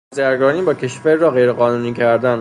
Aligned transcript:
بازرگانی 0.11 0.61
با 0.61 0.73
کشوری 0.73 1.15
را 1.17 1.31
غیرقانونی 1.31 1.93
کردن 1.93 2.29